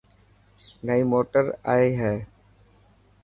نئي 0.85 1.01
موٽر 1.11 1.45
آي 1.73 1.85
هي. 2.01 2.15